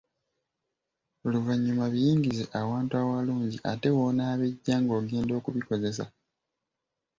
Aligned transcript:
Oluvannyuma 1.25 1.85
biyingize 1.93 2.43
awantu 2.59 2.93
awalungi 3.01 3.57
ate 3.71 3.87
w‘onoobijja 3.97 4.73
ng‘ogenda 4.81 5.31
okubikozesa. 5.39 6.05